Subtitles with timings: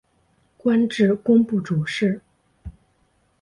[0.57, 2.21] 官至工部主事。